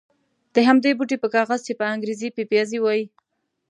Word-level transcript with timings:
د 0.53 0.55
همدې 0.67 0.91
بوټي 0.97 1.17
په 1.21 1.27
کاغذ 1.35 1.59
چې 1.67 1.73
په 1.79 1.85
انګرېزي 1.93 2.29
پپیازي 2.35 2.79
وایي. 2.81 3.05